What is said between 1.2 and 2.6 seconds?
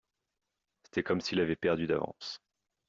s’il avait perdu d’avance.